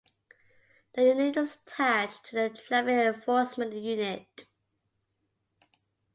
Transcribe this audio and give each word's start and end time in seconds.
The 0.95 1.03
unit 1.03 1.37
is 1.37 1.57
attached 1.63 2.23
to 2.31 2.35
the 2.35 2.49
traffic 2.49 2.89
enforcement 3.17 3.71
unit. 3.75 4.45